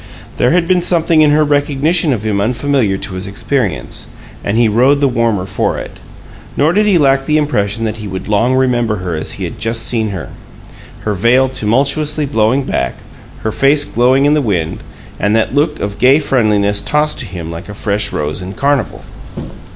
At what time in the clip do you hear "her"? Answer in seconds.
1.29-1.43, 8.95-9.13, 10.09-10.29, 11.01-11.13, 13.43-13.51